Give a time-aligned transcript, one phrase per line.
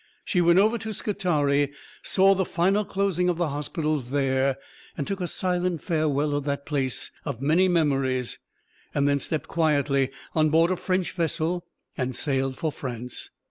[0.25, 4.57] She went over to Scutari, saw the final closing of the hospitals there,
[4.97, 8.39] and took a silent farewell of that place of many memories;
[8.95, 13.29] then stepped quietly on board a French vessel, and sailed for France.